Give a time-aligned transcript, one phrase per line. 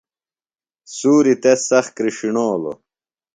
[0.95, 2.75] سُوریۡ تس سخت کِرݜݨولوۡ